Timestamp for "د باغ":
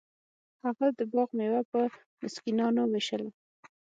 0.97-1.29